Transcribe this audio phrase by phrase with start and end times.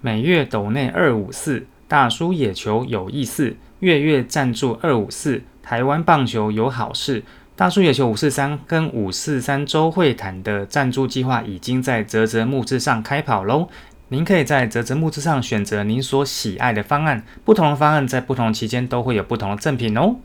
[0.00, 7.22] 每月斗内二五四，大叔野球有意思，月月赞助二五四，台湾棒球有好事。
[7.54, 13.68] 大叔野球五四三跟五四三周会谈的赞助计划已经在泽泽木之上开跑喽！
[14.08, 20.16] 您可以在泽泽木之上选择您所喜爱的方案，不同的方案在不同期间都会有不同的赠品哦。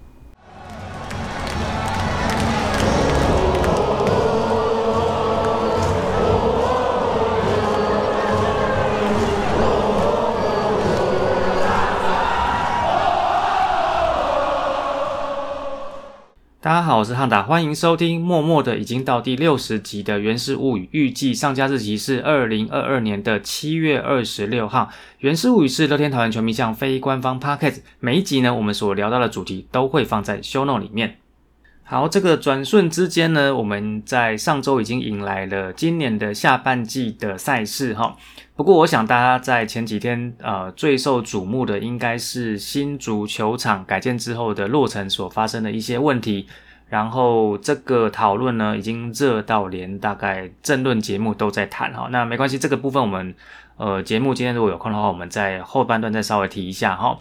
[16.68, 18.20] 大家好，我是汉达，欢迎收听。
[18.20, 24.90] 默默的已经到第六十集的《源氏物语》，预计上架日期是二零二二年的七月二十六号。
[25.20, 31.16] 《源氏物语》是乐天桃园球迷向非官方 podcast，每一集呢，我们所聊到的主题都会放在 show note 里面。
[31.90, 38.14] 好，这个转瞬之间呢，我们在上周已经迎来了今年的下半季的赛事哈。
[38.58, 46.48] 不过，我想大家在前几天呃最受瞩目的应该是新足球场改建之后的落成所发生的一些问题。
[46.90, 52.10] 然后这个讨论呢，已经热到连大概政论节目都在谈哈。
[52.12, 53.34] 那没关系，这个部分我们
[53.78, 57.18] 呃节目今天如果有空的话，我们在后半段再稍微提一下哈。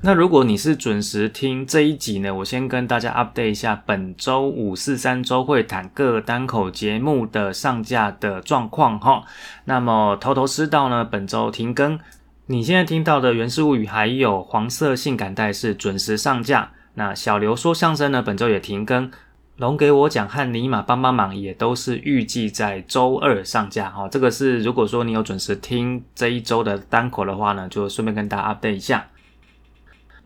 [0.00, 9.24] 那如果你是准时听这一集呢，我先跟大家 update 一下本周五四三周会谈各单口节目的上架的状况哈。
[9.64, 11.98] 那么头头是道呢，本周停更。
[12.46, 16.70] 你现在听到的《原氏物语》还有黄色性感带是准时上架。
[16.94, 19.10] 那小刘说相声呢，本周也停更。
[19.56, 24.08] 龙给我讲和尼玛帮帮忙也都是预计在周二上架哈。
[24.08, 29.04] 这个是如果说你有准时听这一周的单口的话呢，就顺便跟大家 update 一下。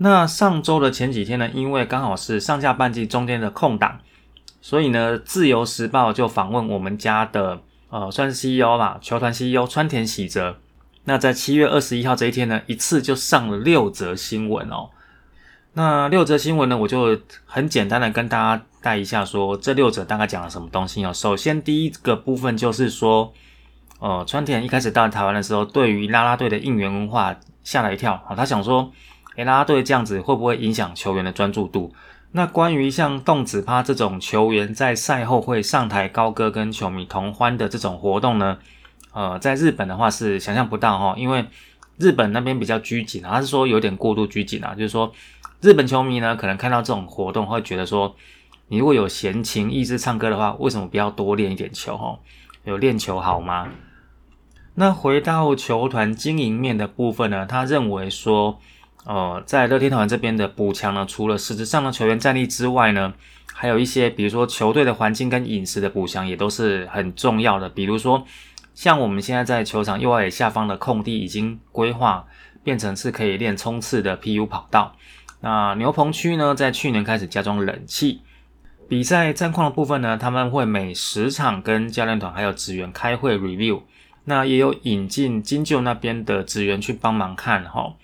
[0.02, 4.00] 那上周的前几天呢，因为刚好是上下半季中间的空档，
[4.60, 10.58] 所以呢，自由时报就访问我们家的呃，算是 CEO 吧，球团 CEO 川田喜哲。
[11.04, 14.90] 那在七月二十一号这一天呢，一次就上了六则新闻哦。
[15.74, 17.16] 那六则新闻呢，我就
[17.46, 21.12] 很简单的跟大家带一下，说这六则大概讲了什么东西哦。
[21.12, 23.32] 首先第一个部分就是说，
[24.00, 28.90] 呃，川田一开始到台湾的时候，对于啦啦队的应援文化吓了一跳啊，他想说。
[29.36, 31.92] 诶，啦啦队这样子会不会影响球员的专注度？
[32.32, 38.56] 那关于像动子趴这种球员在赛后会上台高歌跟球迷同欢的这种活动呢？
[39.12, 41.44] 呃，在日本的话是想象不到哈，因为
[41.98, 45.12] 日本那边比较拘谨，他是说有点过度拘谨啊，就是说
[45.60, 48.14] 日本球迷呢可能看到这种活动会觉得说，
[48.68, 52.18] 你如果有闲情逸致唱歌的话，为什么不要多练一点球哈？
[52.64, 53.68] 有练球好吗？
[54.76, 58.58] 那回到球团经营面的部分呢，他认为说。
[59.04, 63.12] 呃，在乐天团这边的补强呢，除了实质上的球员战力之外呢，
[63.52, 67.68] 还有一些，比如说球队的环境跟饮食的补强也都是很重要的。
[67.68, 68.24] 比如说，
[68.74, 72.24] 像我们现在在球场右外野下方的空地已经规划
[72.62, 74.94] 变成是可以练冲刺的 PU 跑道。
[75.40, 78.22] 那牛棚区呢，在去年开始加装冷气。
[78.88, 83.82] 比赛战况的部分呢，他们会每十场跟教练团还有职员开会 review。
[84.26, 87.94] 那也有引进金鹫那边的职员去帮忙看哈。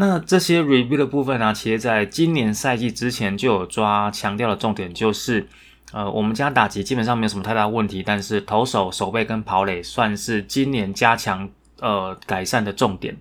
[0.00, 5.48] 那这些 review 的部分呢，其实在今年赛季之前就有抓强调的重点，就是
[5.90, 11.50] 呃，我们家打击基本上没有什么太大问题，但是投手、守备跟跑垒算是今年加强
[11.80, 13.16] 呃改善的重点。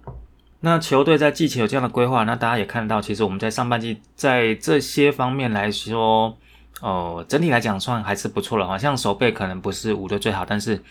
[0.59, 6.37] 那球队在季前有这样的规划，那大家也看到，其实我们在上半季在这些方面来说，
[6.81, 10.83] 呃，整体来讲算还是不错了，好像守备可能不是五队最好，但是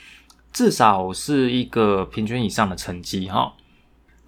[0.52, 3.52] 至少是一个平均以上的成绩哈。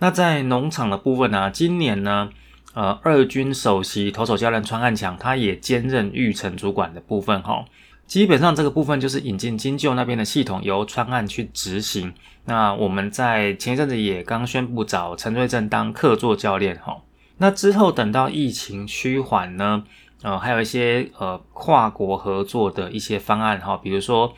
[0.00, 1.50] 那在农场的部分呢？
[1.50, 2.31] 今年呢，
[2.75, 7.64] 呃，二军首席投手教练川汉强，他也兼任育成主管的部分哈。
[8.06, 12.14] 基本上这个部分就是引进金鹫那边的系统，由川汉去执行。
[12.44, 16.98] 那我们在前一阵子也刚宣布找陈瑞正当客座教练哈。
[17.38, 19.82] 那之后等到疫情趋缓呢，
[20.22, 24.32] 呃，还有一些呃跨国合作的一些方案哈，比如说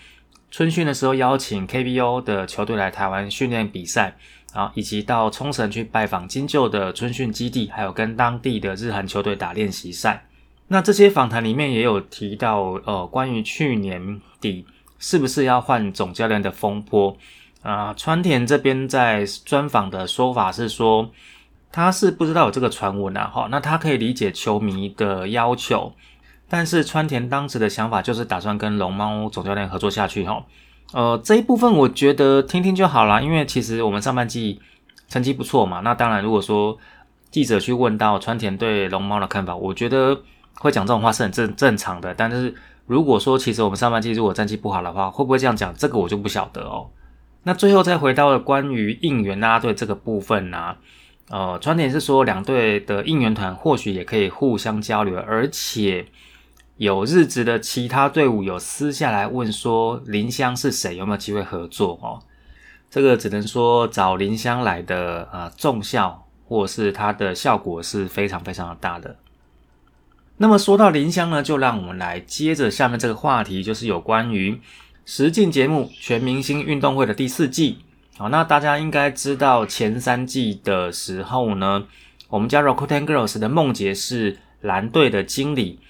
[0.50, 4.16] 春训的时候邀请 KBO 的球队来台湾训练比赛。
[4.52, 10.26] 啊，以及到冲绳去拜访金鹫的春训基地，还有跟当地的日韩球队打练习赛。
[10.68, 14.64] 那这些访谈里面也有提到，呃，关于去年底
[14.98, 17.16] 是不是要换总教练的风波
[17.62, 17.92] 啊？
[17.94, 21.10] 川田这边在专访的说法是说，
[21.72, 25.92] 他是不知道有这个传闻啊，哈，那他可以理解球迷的要求，
[26.48, 30.44] 但是川田当时的想法就是打算跟龙猫总教练合作下去，哈。
[30.92, 34.60] 呃，这一部分我觉得听听就好啦，因为其实我们上半季
[35.08, 35.80] 成绩不错嘛。
[35.80, 36.76] 那当然，如果说
[37.30, 40.20] 记者去问到川田对龙猫的看法，我觉得
[40.54, 42.12] 会讲这种话是很正正常的。
[42.14, 42.52] 但是
[42.86, 45.72] 如果说其实我们上半季如果战绩不好的话，会不会这样讲？
[45.74, 46.90] 这个我就不晓得哦。
[47.44, 50.74] 那最后再回到了关于应援啦队这个部分呢，
[51.30, 56.04] 呃，川田是说两队的应援团或许也可以互相交流，而且
[56.80, 62.18] 有日子的其他队伍有私下来问说林香是谁，有没有机会合作哦？
[62.88, 69.16] 这个只能说找林香来的啊，重效或是它的效果是非常非常的大的。
[70.38, 74.58] 那么说到林香呢，就让我们来接着下面这个话题，就是有关于。
[75.04, 77.80] 实境节目《全明星运动会》的第四季，
[78.16, 81.84] 好，那大家应该知道前三季的时候呢，
[82.30, 85.80] 我们家 Rakuten Girls 的梦洁是蓝队的经理，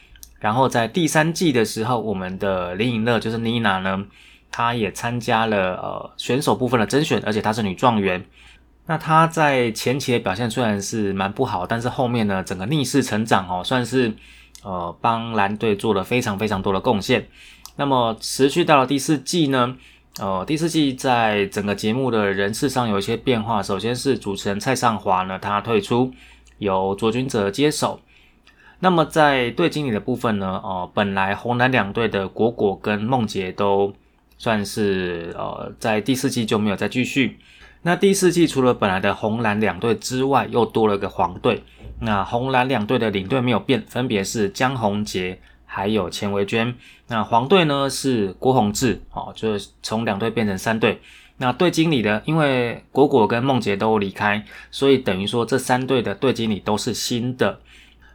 [0.40, 4.06] 然后在第三季的时候，我们的林颖乐就是 Nina 呢，
[4.50, 8.24] 她也参加了呃选手部分的甄选，而且她是女状元。
[8.86, 14.12] 那她在前期的表现虽然是蛮不好，但是后面呢，整个逆势成长哦，算是
[14.64, 17.28] 呃帮蓝队做了非常非常多的贡献。
[17.76, 19.76] 那么持续到了第四季呢？
[20.18, 23.62] 呃，第四季在整个节目的人事上有一些变化。
[23.62, 26.12] 首先是主持人蔡尚华呢，他退出，
[26.58, 28.00] 由卓君泽接手。
[28.80, 30.60] 那么在队经理的部分呢？
[30.64, 33.94] 哦，本来红蓝两队的果果跟梦洁都
[34.36, 37.38] 算是呃，在第四季就没有再继续。
[37.82, 41.62] 那第四季除了本来的红蓝两队之外，又多了个黄队。
[42.00, 45.38] 那红蓝两队的领队没有变，分别是江宏杰。
[45.72, 46.74] 还有钱维娟，
[47.06, 51.00] 那黄队呢是郭宏志，哦，就是从两队变成三队。
[51.36, 57.60] 那队经理的，因为果果跟梦洁都离开，所以等于说这三队的队经理都是新的。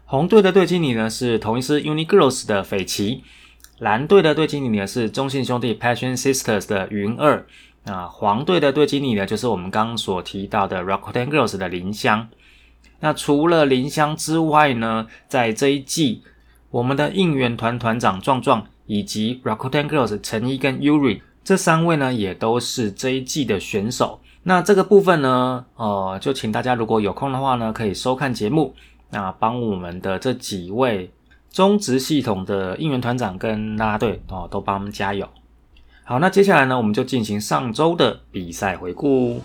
[0.05, 3.23] 红队的队经理呢是同一师 Uni Girls 的斐奇，
[3.79, 7.45] 蓝队的队经理呢是中信兄弟 Passion Sisters 的云二，
[7.85, 12.27] 那黄队的队经理呢就是我们刚刚所提到的 Rakuten Girls 的林香。
[12.99, 16.23] 那除了林香之外呢，在这一季。
[16.71, 24.19] 我们的应援团团长壮壮以及 Rakuten Girls 陈一跟 Yuri 这三位呢，也都是这一季的选手。
[24.43, 28.75] 那这个部分呢，呃，就请大家如果有空的话呢，可以收看节目，
[29.15, 31.09] 那帮我们的这几位
[31.49, 35.25] 中职系统的应援团长跟啦啦队哦，都帮我们加油。
[36.03, 39.41] 好，那接下来呢，我们就进行上周的比赛回顾。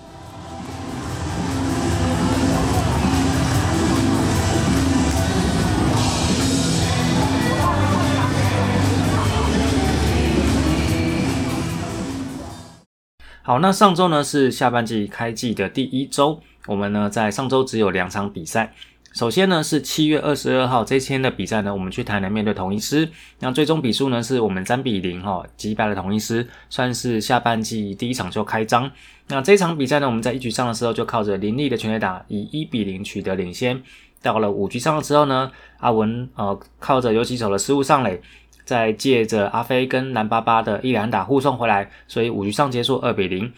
[13.43, 18.75] 好，那上周呢是下半季开季的第一周，我们呢在上周只有两场比赛。
[19.12, 23.09] 首先呢是七月二十二号这一天的比赛呢，我们去台南面对同一师，
[23.41, 28.91] 那最终比数呢是我们三比零哈击败了同一师，算是下半季第一场就开张。
[29.29, 33.83] 那这场比赛呢，我们在一局上的时候就靠着林立的全垒打以一比零取得领先。
[34.23, 38.21] 到了五局上的时候呢，阿文呃靠着游击手的失误上垒。
[38.62, 43.53] 再借着阿飞跟蓝巴巴的一两打护送回来，所以五局上结束二比零。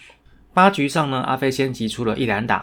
[0.54, 2.62] 八局上呢，阿飞先击出了一两打，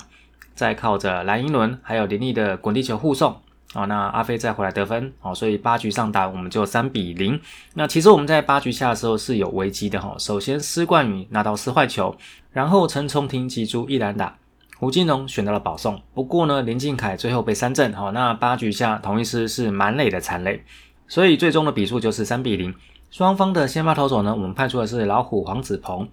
[0.59, 3.33] 再靠着蓝英伦还有林立的滚地球护送，
[3.73, 7.39] 哦，那阿飞再回来得分，哦，所以八局上打我们就三比零。
[7.75, 12.13] 那其实我们在八局下的时候是有危机的哈，首先施冠宇拿到四坏球，
[12.51, 14.35] 然后陈崇廷击出一两打，
[14.77, 20.61] 胡金龙选到了保送，不过呢林敬凯最后被三振，好，那八局下同一师是满垒的残垒。
[21.07, 22.75] 所以最终的比数就是三比零。
[23.09, 26.09] 双方的先发投手呢，我们派出的是老虎黄子鹏，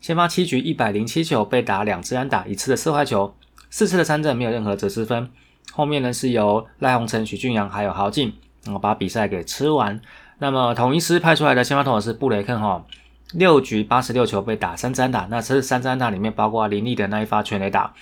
[0.00, 3.34] 先发七局一百零七球，被打两次安打，一次的四坏球，
[3.70, 5.30] 四次的三振，没有任何折失分。
[5.72, 8.34] 后面呢是由赖鸿成、许俊阳还有豪进，
[8.64, 10.00] 然后把比赛给吃完。
[10.38, 12.84] 那么统一师派出来的先发投手是布雷克哈，
[13.32, 17.94] 六局八十六球被打三次安打，那这三次安打里面包括林立的那一发全垒打，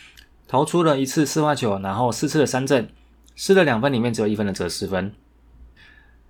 [0.46, 2.88] 投出了一次四坏球，然后四次的三振，
[3.36, 5.12] 失了两分里面只有一分的折失分。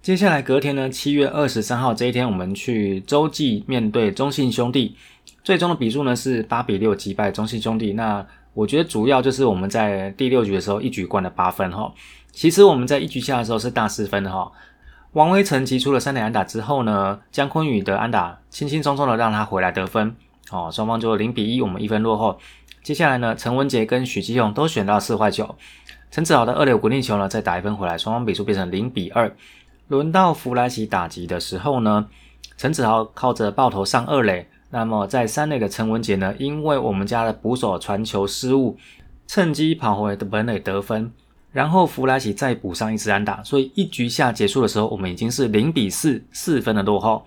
[0.00, 4.96] 接下来隔天呢，七月二十三号这一天，我们去洲际面对中信兄弟，
[5.44, 7.92] 最终的比数呢是八比六击败中信兄弟。
[7.92, 11.92] 那我觉得主要就是我们在第六局的时候一局灌了八分哈。
[12.32, 14.50] 其实我们在一局下的时候是大四分的哈。
[15.12, 20.14] 王威成击出了三连安打之后呢，姜昆宇的安打轻轻松松的让他回来得分
[20.50, 22.38] 哦，双方就零比一，我们一分落后。
[22.82, 25.56] 接下来呢，陈文杰跟许基勇都选到四坏球，
[26.10, 29.34] 陈子豪的二流滚地球呢再打一分回来，双方比数变成零比二。
[29.88, 32.06] 轮到弗莱奇打击的时候呢，
[32.56, 38.76] 陈子豪靠着爆头上二垒，那么在三垒的陈文杰呢，因为我们家的捕手传球失误，
[39.26, 41.10] 趁机跑回本垒得分，
[41.52, 47.24] 然后弗莱奇再补上一次安打，所以一局下结束的时候，我们已经是零比四四分的落后。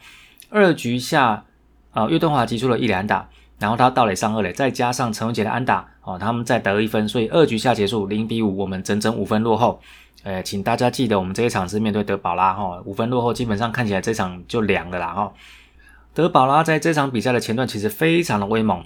[0.50, 1.44] 二局下，
[1.92, 9.80] 啊，岳东华击出了一两打，然后他到垒上二垒，再加上陈文杰的安打，哦，他们再得一分，所以二局下结束零比五，我们整整五分落后。
[10.24, 15.34] 呃，请大家记得，我们这一场是面对德保拉哈，五分落后，基本上看起来这场就凉了啦哈。
[16.14, 18.84] 德保拉在这场比赛的前段其实非常的威猛，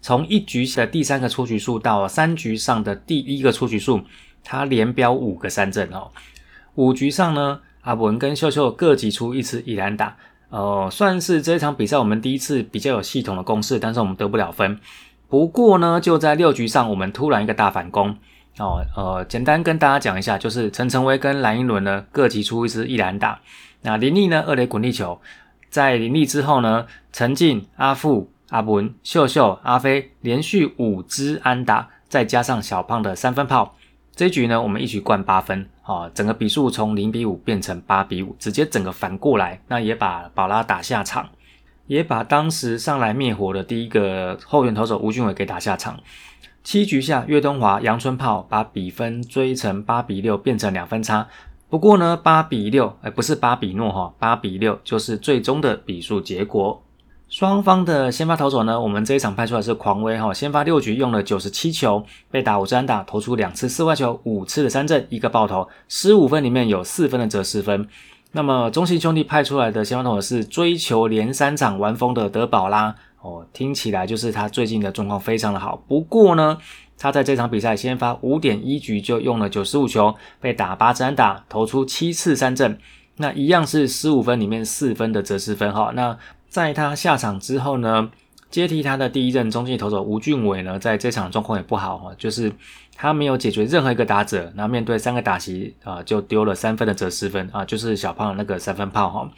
[0.00, 4.02] 从一局的第三个出局数到三局上的第一个出局数，
[4.44, 6.10] 他连标五个三振哦。
[6.74, 10.16] 五局上呢，阿文跟秀秀各挤出一次一兰打，
[10.50, 14.78] 呃，算是这场比赛我们第一次比较有系统的攻势，但是我们得不了分。
[15.28, 18.16] 不过呢，就在六局上，我们突然一个大反攻
[18.58, 23.40] 哦，呃，简单跟大家讲一下，就是陈成威跟蓝英伦呢各挤出一次一兰打，
[23.82, 25.20] 那林立呢二垒滚地球，
[25.68, 28.30] 在林立之后呢，陈进、阿富。
[28.50, 33.76] 阿文、秀秀、阿飞连续五支安打，再加上小胖的三分炮，
[34.16, 41.28] 这一局呢，我们一局灌八分，啊，整个比数从零比五变成八比五，直接整个反过来，那也把宝拉打下场，
[41.88, 46.00] 也把当时上来灭火的第一个后援投手吴俊伟给打下场。
[46.64, 51.28] 七局下，岳东华、杨春炮把比分追成八比六，变成两分差。
[51.70, 56.82] 不过呢，八比六，哎，不是八比诺哈，八比六就是最终的比数结果。
[57.28, 67.86] 双方的先发投手呢，我们这一场派出来是狂威哈，先发六局用了九十七球，被打五支安打，投出两次四外球，五次的三振，一个爆头，十五分里面有四分的折失分。
[68.32, 75.76] 那么中信兄弟派出来的先发投手是追求连三场完封的德保拉哦，听起来就是他最近的状况非常的好。
[75.86, 76.56] 不过呢，
[76.98, 82.78] 他在这场比赛先发五点一局就用了九十五球，被打八支安打，投出七次三振，
[83.16, 85.92] 那一样是十五分里面四分的折失分哈。
[85.94, 88.10] 那在他下场之后呢，
[88.50, 92.50] 接替他的第一任中继投手吴俊伟呢，在这场状况也不好哈，就是
[92.96, 99.30] 他没有解决任何一个打者，然后面对三个打席啊，就丢了三分的折失分啊，就是小胖的那个三分炮哈。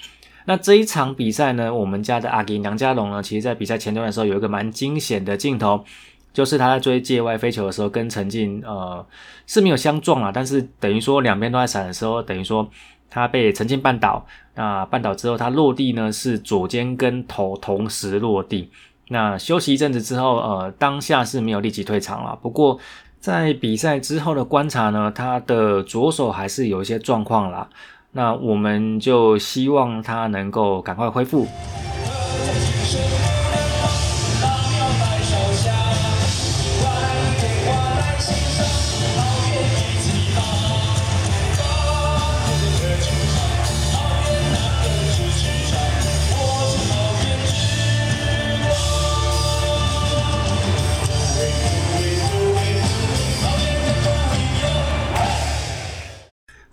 [0.47, 5.85] 那这一场比赛呢，我们家的阿吉梁家龙呢，其实在比赛前段的时候有一个蛮惊险的镜头，
[6.33, 9.05] 就是他在追界外飞球的时候跟陈静呃
[9.47, 12.69] 是没有相撞啊，但是等于说两边都在闪的时候，等于说。
[13.13, 18.71] 他被陈静绊倒，那绊倒之后，他落地呢是左肩跟头同时落地。
[19.09, 22.39] 那休息一阵子之后，呃，当下是没有立即退场了。
[22.41, 22.79] 不过
[23.19, 27.69] 在比赛之后的观察呢，他的左手还是有一些状况啦。
[28.13, 31.49] 那我们就希望他能够赶快恢复。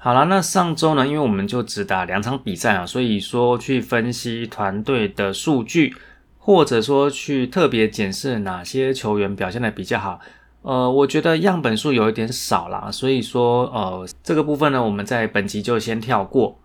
[0.07, 5.93] 好了，那上周呢，因为我们就只打两场比赛啊，所以说去分析团队的数据，
[6.37, 10.21] 或者说去特别检视哪些球员表现的比较好，
[10.61, 16.57] 呃，我觉得样本数有一点少啦，所以说呃这个部分呢，我们在本集就先跳过。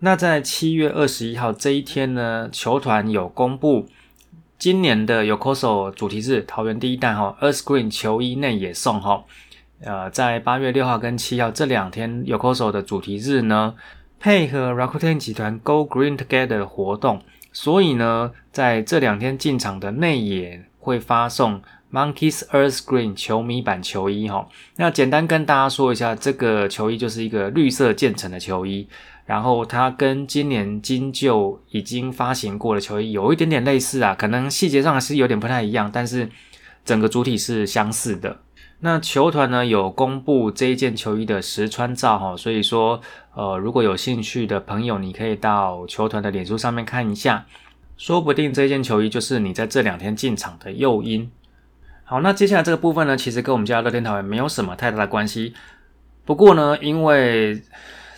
[0.00, 3.86] 那在七月二十一号这一天呢，球团有公布
[4.58, 9.22] 今年的 Yokoso 主题是桃园第一弹哈，Earth Green 球衣内野送哈。
[9.84, 13.74] 呃，在八月六号跟七号这两天，Yokoso 的主题日呢，
[14.18, 17.20] 配合 Rakuten 集团 Go Green Together 的活动，
[17.52, 21.60] 所以呢，在这两天进场的内野会发送
[21.92, 24.48] Monkeys Earth Green 球迷版球衣哈。
[24.76, 28.88] 那简单跟大家说一下，这个球衣就是一个绿色渐层的球衣，
[29.26, 36.30] 然后它跟今年金旧已经发行过的球衣有一点点类似啊，可能细节上还是有点不太一样，但是
[36.86, 38.38] 整个主体是相似的。
[38.80, 43.00] 那球团呢有公布这一件球衣的实穿照哈，所以说
[43.32, 47.46] 呃如果有兴趣的朋友，你可以到球团的脸书上面看一下，
[47.96, 51.30] 说不定这件球衣就是你在这两天进场的诱因。
[52.04, 55.54] 好，那接下来这个部分呢，其实跟我们家乐天桃园没有什么太大的关系，
[56.26, 57.62] 不过呢，因为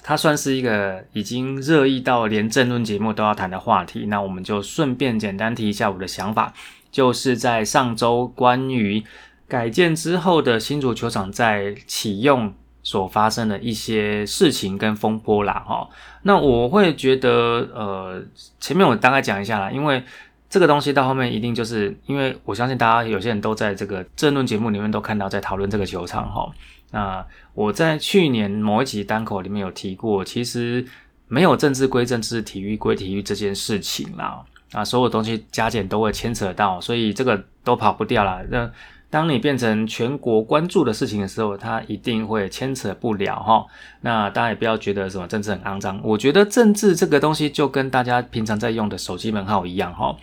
[0.03, 6.53] 它算是一个已经热议到连政论节目都要谈的话题，那我们就顺便简单提一下我的想法，
[6.91, 9.05] 就是在上周关于。
[9.49, 15.89] 改建之后的新足球场在启用所发生的一些事情跟风波啦，哈，
[16.23, 17.31] 那我会觉得，
[17.75, 18.23] 呃，
[18.61, 20.03] 前面我大概讲一下啦，因为
[20.49, 26.49] 这个东西到后面一定就是因为我相信大家有些人都在这个政论节目里面都看到在讨论这个球场，哈，
[26.93, 30.87] 那我在去年某一集单口里面有提过，其实
[31.27, 38.71] 没有政治归政治，体育归体育这件事情啦，啊，所有东西加减都会牵扯到，所以这个都跑不掉了，那。
[39.09, 43.65] 当你变成全国关注的事情的时候，它一定会牵扯不了哈。
[44.01, 50.15] 那大家也不要觉得什么政治很肮脏，我觉得政治这个东西就跟大家平常在用的手机门号一样哈。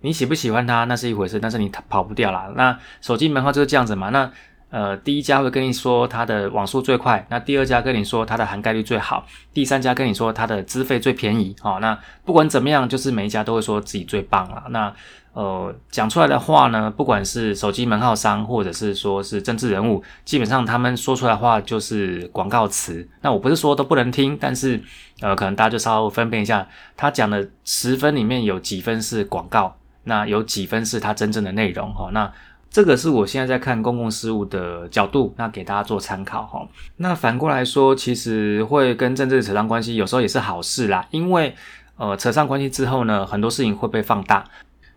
[0.00, 2.52] 你喜不喜欢它那是一回事，但是你跑不掉啦。
[2.56, 4.10] 那手机门号就是这样子嘛。
[4.10, 4.30] 那
[4.68, 11.54] 呃，第一家会跟你说它的网速最快，那第二家跟你说它的涵盖率最好，第三家跟你说它的资费最便宜。
[11.60, 14.64] 好，那不管怎么样，就是每一家都会说自己最棒了。
[14.70, 14.92] 那
[15.36, 23.06] 呃，讲出来的话呢，不管是手机门号商，或者是说是政治人物，基本上他们说出来的话就是广告词。
[23.20, 24.80] 那我不是说都不能听，但是
[25.20, 26.66] 呃，可能大家就稍微分辨一下，
[26.96, 32.08] 他讲的十分里面有几分是广告，那有几分是他真正的内容哈。
[32.14, 32.32] 那
[32.70, 36.66] 这个是我现在在看公共事务的角度，那给大家做参考哈。
[36.96, 41.54] 那反过来说，其实会跟政治扯上关系，有时候也是好事啦，因为
[41.98, 44.42] 呃，扯上关系之后呢，很多事情会被放大。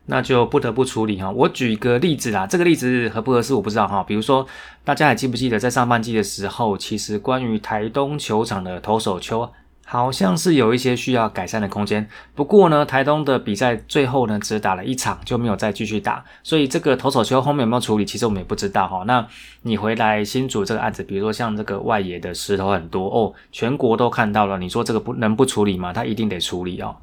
[0.10, 1.30] 那就不得不处理哈。
[1.30, 4.04] 我举一个例子啦，这个例子合不合适我不知道哈。
[4.04, 4.46] 比如说，
[4.84, 9.48] 大家还记不记得在上半季的时候，其实关于台东球场的投手丘，
[9.86, 12.08] 好像是有一些需要改善的空间。
[12.34, 19.04] 不过呢，台东的比赛最后呢只打了一场，就没有再继续打，所以这个投手丘后面有没有处理，其实我们也不知道哈。
[19.06, 19.26] 那
[19.62, 25.94] 你回来新组这个案子，比如说像这个外野的石头很多哦，全国都看到了，你说这个不能不处理吗？
[25.94, 26.96] 他一定得处理哦。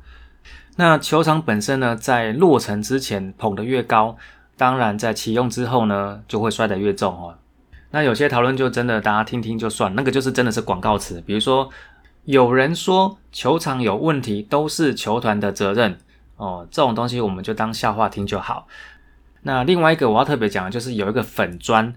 [0.76, 4.16] 那球场本身呢，在落成之前捧得越高，
[4.58, 7.34] 当然在启用之后呢，就会摔得越重哦。
[7.92, 11.22] 那有些讨论就真的大家听听就算，那个就是真的是广告词。
[11.22, 11.70] 比如说
[12.24, 15.98] 有人说球场有问题都是球团的责任
[16.36, 18.66] 哦，这种东西我们就当笑话听就好。
[19.42, 21.94] 那另外一个我要特别讲的就是有一个粉砖，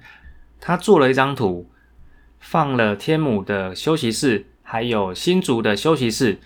[0.61, 1.69] 他做了一张图，
[2.39, 6.39] 放了天母的休息室，还有新竹的休息室。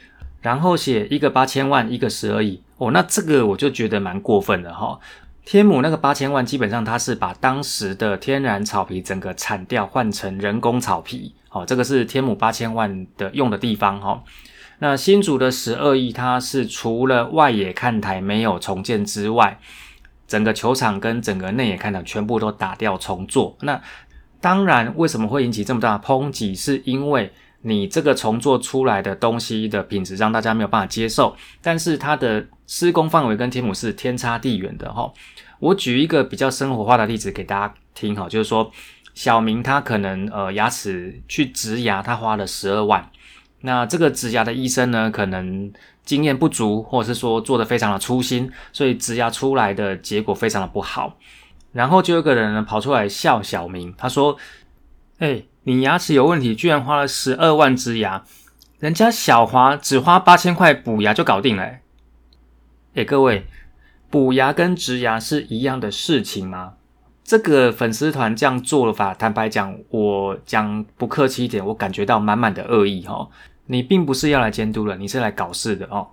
[0.44, 5.00] 然后写一个八千万，一个十而已哦，那这个我就觉得蛮过分的哈。
[5.46, 14.24] 天母那个八千万，基本上它是把当时的天然草皮整个铲掉，换成人工草皮，好，这个是天母八千万的用的地方哈。
[14.80, 19.60] 那新竹的十二亿，它是除了外野看台没有重建之外，
[20.28, 23.58] 整个球场跟整个内野看台全部都打掉重做。
[23.62, 23.82] 那
[24.42, 26.54] 当然，为什么会引起这么大的抨击？
[26.54, 27.32] 是因为
[27.65, 35.12] 你这个重做出来的东西的品质让大家没有办法接受，但是它的施工范围跟天母是天差地远的哈。
[35.60, 38.70] 我举一个比较生活化的例子给大家听哈，就是说
[39.13, 43.10] 小明他可能呃牙齿去植牙，他花了十二万，
[43.62, 45.71] 那这个植牙的医生呢可能
[46.04, 51.17] 经验不足，或者是说做的非常的粗心，所以植牙出来的结果非常的不好。
[51.71, 54.38] 然后就有个人呢跑出来笑小明，他说
[55.19, 58.23] ：“哎。”你牙齿有问题，居然花了十二万植牙，
[58.80, 61.63] 人家小华只花八千块补牙就搞定了。
[62.95, 63.47] 哎，各位，
[64.10, 66.73] 补牙跟植牙是一样的事情吗？
[67.23, 73.30] 这个粉丝团这样做了法，坦白讲，我讲不客气一点，我感觉到满满的恶意哈。
[73.67, 76.10] 你并不是要来监督的，你是来搞事的哦。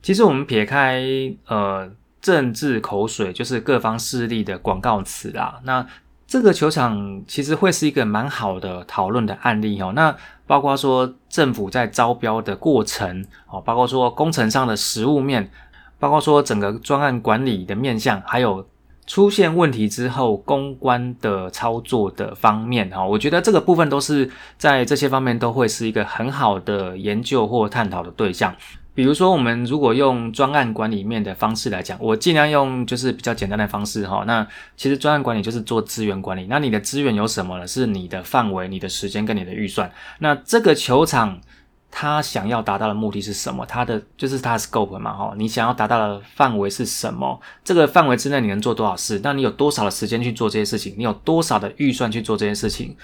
[0.00, 1.04] 其实我们撇开
[1.46, 5.86] 呃政治口水，就是各方势力的广告词啦，那。
[6.26, 9.92] 这个球场其实会是一个蛮好的讨论的案例哦。
[9.94, 10.14] 那
[10.46, 15.50] 包括说政府在招标的过程哦，包括说工程上的实物面，
[15.98, 18.66] 包括说整个专案管理的面向，还有
[19.06, 28.52] 出现问题之后公关的操作的方面哈，我觉得这个部分都是在这些方面都会是一个很好的研究或探讨的对象。
[28.96, 34.24] 比如说，我们如果用专案管理面的方式来讲，我尽量用就是比较简单的方式哈。
[34.26, 36.46] 那其实专案管理就是做资源管理。
[36.48, 37.66] 那你的资源有什么呢？
[37.66, 39.92] 是你的范围、你的时间跟你的预算。
[40.20, 41.38] 那这个球场
[41.90, 43.66] 它想要达到的目的是什么？
[43.66, 45.34] 它的就是它的 scope 嘛哈。
[45.36, 47.38] 你想要达到的范围是什么？
[47.62, 49.20] 这个范围之内你能做多少事？
[49.22, 50.94] 那你有多少的时间去做这些事情？
[50.96, 52.96] 你有多少的预算去做这些事情？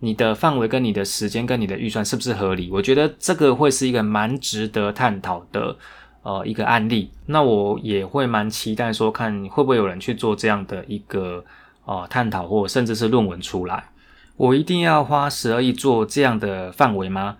[0.00, 2.70] 你的范围跟你的时间跟你的预算是不是合理？
[2.70, 5.76] 我觉得这个会是一个蛮值得探讨的
[6.22, 7.10] 呃一个案例。
[7.26, 11.44] 那我也会蛮期待说，看会不会有人去做这样的一个
[11.84, 13.90] 呃探讨或甚至是论文出来。
[14.36, 17.38] 我一定要花十二亿做这样的范围吗？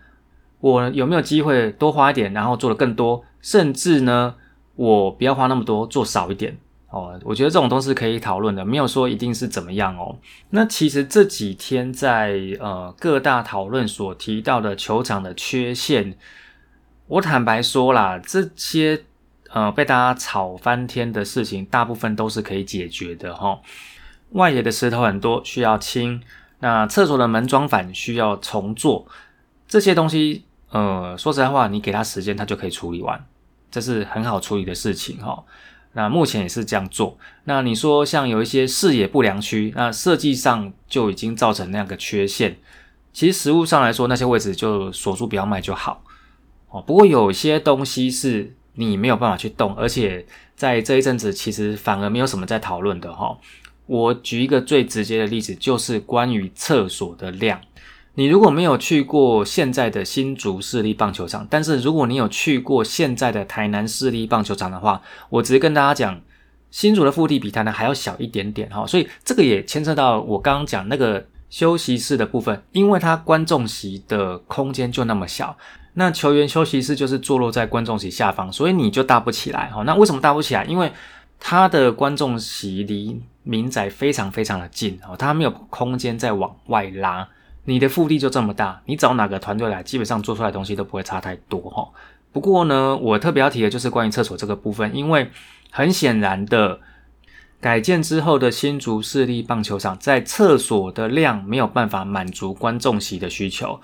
[0.61, 3.23] 我有没有机会多花一点，然后做的更多？
[3.43, 4.35] 甚至呢，
[4.75, 6.57] 我不要花那么多，做少一点？
[6.97, 10.17] 哦，我觉得这种都是可以讨论的，没有说一定是怎么样哦。
[10.49, 16.17] 那其实这几天在呃各大讨论所提到的球场的缺陷，
[17.07, 19.05] 我坦白说啦，这些
[19.51, 23.61] 呃被大家吵翻天的事情，大部分都是可以解决的哈。
[24.31, 26.19] 外野的石头很多，需要清；
[26.61, 29.07] 那厕所的门装反需要重做，
[29.69, 33.23] 这些东西呃说实在话，你给他时间，他就可以处理完，
[33.71, 35.45] 这是很好处理的事情哈。
[35.97, 37.19] 那目前也是这样做。
[37.45, 42.59] 那你说像有一些视野不良区，那设计上就已经造成那样的缺陷。
[43.15, 46.05] 其实实物上来说，那些位置就锁住不要卖就好。
[46.69, 53.39] 哦，不过有些东西是你没有办法去动，而且在这一阵子其实反而没有什么在讨论的哈。
[53.87, 57.59] 我举一个最直接的例子，就是关于厕所的量。
[58.19, 66.19] 你如果没有去过现在的新竹市立棒球场，但是如果你有去过现在的台南市立棒球场的话，我直接跟大家讲，
[66.71, 75.55] 新竹的腹地比台南还要小一点点哈，所以这个也牵涉到我刚刚讲那个休息室的部分，因为它观众席的空间就那么小，
[75.93, 79.83] 那球员休息室就是坐落在观众席下方，所以你就搭不起来哈。
[79.83, 80.65] 那为什么搭不起来？
[80.65, 80.91] 因为
[81.39, 87.29] 它的观众席离民宅非常非常的近哦，它没有空间再往外拉，
[87.67, 91.87] 你的腹地就这么大，你找哪个团队来，基本上做出来东西都不会差太多哈。
[92.33, 95.31] 不过呢，我特别要提的就是关于厕所这个部分，因为
[95.71, 96.81] 很显然的，
[97.61, 103.81] 改建之后的新竹市立棒球场在厕所的量没有办法满足观众席的需求。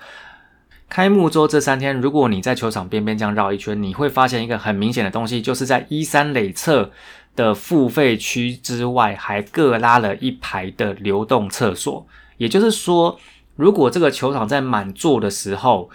[0.87, 6.91] 开幕周这三天，如果你在球场边边这样绕一圈，你会发现一个很明显的东西，就是在一三垒侧
[7.35, 12.05] 的付费区之外，还各拉了一排的流动厕所。
[12.37, 13.17] 也就是说，
[13.55, 15.89] 如果这个球场在满座的时候，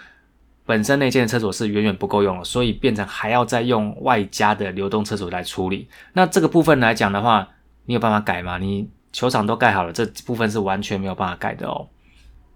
[0.65, 5.87] 本身那间厕所是远远不够用了，所以变成还要再用外加的流动厕所来处理。
[6.13, 7.47] 那这个部分来讲的话，
[7.85, 8.57] 你有办法改吗？
[8.59, 11.87] 你球场都盖好了，这部分是完全没有办法改的哦。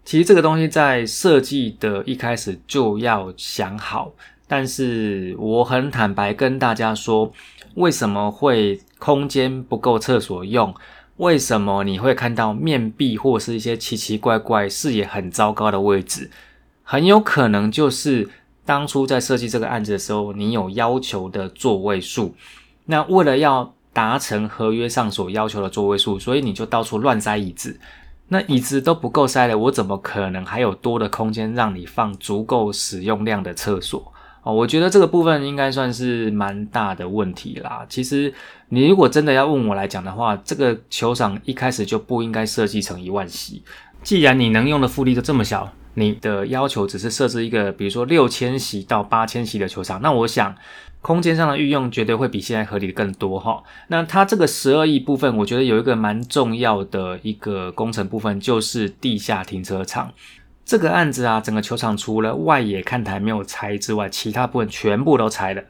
[0.05, 4.11] 其实这个东西在设计的一开始就要想好，
[4.47, 7.31] 但是我很坦白跟大家说，
[7.73, 10.73] 为什么会空间不够厕所用？
[11.17, 16.31] 为什么你会看到面壁或是一些奇奇怪怪、视野很糟糕的位置？
[16.83, 18.29] 很有可能就是
[18.65, 22.35] 当初在设计这个案子的时候，你有要求的座位数。
[22.85, 27.79] 那为了要达成合约上所要求的座位数，所以你就到处乱塞椅子。
[28.29, 34.12] 那椅子都不够塞了，我怎么可能还有多的空间让你放足够使用量的厕所？
[34.43, 37.85] 哦，我觉得这个部分应该算是蛮大的问题啦。
[37.89, 38.33] 其实
[38.69, 43.63] 你如果真的要问我来讲的话，这个球场一开始就不应该设计成一万席。
[44.03, 45.73] 既然你能用的复利都这么小。
[45.95, 50.55] 你的要求只是设置一个，比如说六千席到八千席的球场，那我想
[51.01, 53.61] 空间上的运用绝对会比现在合理的更多哈。
[53.89, 60.11] 那它这个十二亿部分，我觉得有一个蛮重要的一个工程部分，就是地下停车场。
[60.65, 65.63] 这个案子啊，整个球场除了外野看台没有拆之外，其他部分全部都拆了。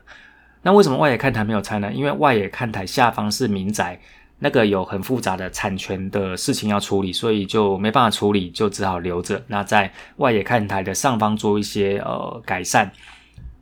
[0.62, 1.92] 那为什么外野看台没有拆呢？
[1.94, 4.00] 因为外野看台下方是民宅。
[4.40, 9.42] 那个有很复杂的产权的事情要处理，所以就没办法处理，就只好留着。
[9.48, 12.92] 那在外野看台的上方做一些呃改善。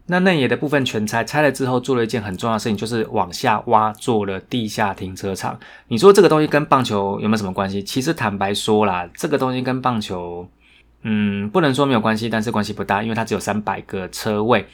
[0.08, 5.60] 那内野的部分全拆，拆了之后做了一件很重要的事情，就是往下挖做了地下停车场。
[5.88, 7.84] 你说这个东西跟棒球有没有什么关系？
[7.84, 10.48] 其实坦白说啦，这个东西跟棒球，
[11.04, 14.68] 嗯，不能说没有关系，但是关系不大，因为它只有三百个车位。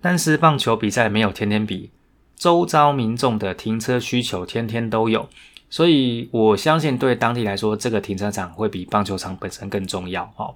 [0.00, 1.90] 但是棒球比赛没有天天比。
[2.36, 5.28] 周遭民众的停车需求天天都有，
[5.70, 10.24] 所以我相信对当地来说，这个停车场会比棒球场本身更重要。
[10.36, 10.54] 哦。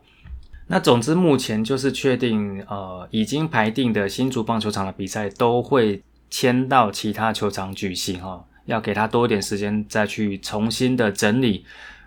[0.66, 8.20] 那总之目前就是确定，呃，已经排定的新竹棒球场的比赛都会迁到其他球场举行。
[8.20, 11.64] 哈，要给他多一点时间再去重新的整理。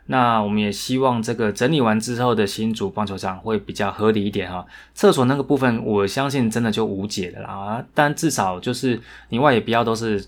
[0.08, 4.66] 那我们也希望这个整理完之后的新竹棒球场会比较合理一点哈。
[4.94, 7.82] 厕所那个部分，我相信真的就无解的啦。
[7.94, 10.26] 但至少就是你外也不要都是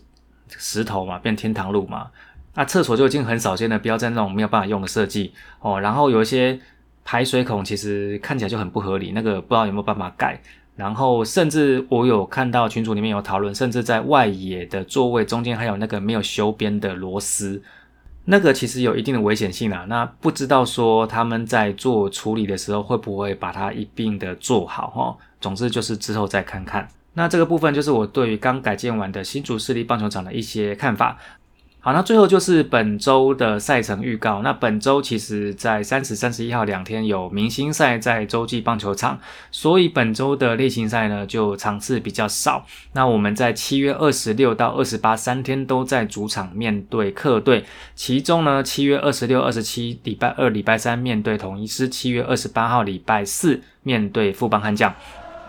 [0.47, 2.07] 石头嘛，变天堂路嘛。
[2.55, 5.81] 那厕所就已经很少见了，不要在那种没有办法用的设计哦。
[5.81, 6.57] 然后有一些
[7.03, 10.39] 排水孔，其实看起来就很不合理，那个不知道有没有办法盖。
[10.75, 17.61] 然后甚至我有看到群组里面有讨论，甚至在外野的座位中间还有那个没有修边的螺丝。
[18.25, 25.17] 那个其实有一定的危险性啦，那不知道说他们在做处理的时候会不会把它一并的做好哈？
[25.41, 26.87] 总之就是之后再看看。
[27.15, 31.17] 那这个部分就是我对于刚改建完的新竹市立棒球场的一些看法。
[31.85, 34.41] 好，那最后就是本周的赛程预告。
[34.41, 39.19] 那本周其实，在三十、三十一号两天有明星赛在洲际棒球场，
[39.51, 42.65] 所以本周的例行赛呢就场次比较少。
[42.93, 47.65] 那我们在七月二十六到二十八三天都在主场面对客队，
[47.95, 54.95] 其中呢七月二十六、二十七礼拜二、礼拜三面对统一师，七月二十八号礼拜四面对富邦悍将。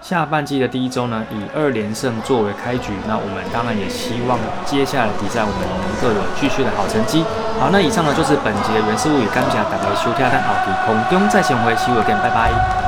[0.04, 7.24] 下半季的第一周呢，以二连胜作为开局，那我们当然也希望接下来的比赛我们能够有继续的好成绩。
[7.58, 12.83] 好，那以上呢就是本集的原始物语，感谢大家收听，但后期空中再相会，see you again，拜拜。